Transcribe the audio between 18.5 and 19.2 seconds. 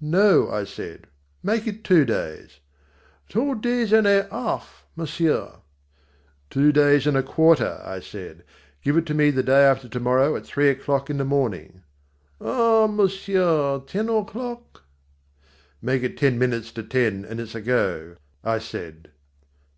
said.